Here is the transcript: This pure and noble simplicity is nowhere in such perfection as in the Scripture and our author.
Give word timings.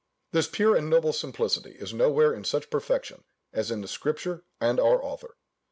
This 0.31 0.47
pure 0.47 0.75
and 0.75 0.89
noble 0.89 1.13
simplicity 1.13 1.73
is 1.73 1.93
nowhere 1.93 2.33
in 2.33 2.43
such 2.43 2.71
perfection 2.71 3.23
as 3.53 3.69
in 3.69 3.81
the 3.81 3.87
Scripture 3.87 4.43
and 4.59 4.79
our 4.79 4.99
author. 5.03 5.35